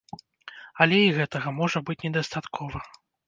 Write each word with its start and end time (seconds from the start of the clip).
Але 0.85 0.97
і 1.09 1.11
гэтага 1.17 1.53
можа 1.59 1.83
быць 1.89 1.99
недастаткова. 2.09 2.77